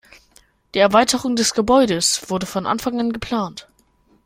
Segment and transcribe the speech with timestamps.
[0.73, 3.67] Die Erweiterung des Gebäudes wurde von Anfang an geplant.